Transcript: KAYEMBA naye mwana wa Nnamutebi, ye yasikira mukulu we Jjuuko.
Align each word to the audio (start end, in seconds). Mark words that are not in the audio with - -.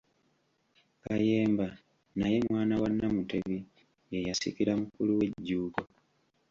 KAYEMBA 1.03 1.67
naye 2.17 2.37
mwana 2.49 2.73
wa 2.81 2.87
Nnamutebi, 2.91 3.57
ye 4.11 4.19
yasikira 4.27 4.71
mukulu 4.81 5.11
we 5.19 5.25
Jjuuko. 5.33 5.81